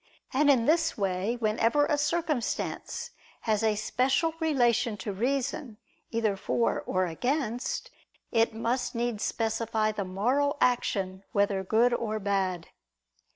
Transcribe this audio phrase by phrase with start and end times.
[0.33, 3.11] And in this way, whenever a circumstance
[3.41, 5.77] has a special relation to reason,
[6.09, 7.91] either for or against,
[8.31, 12.69] it must needs specify the moral action whether good or bad.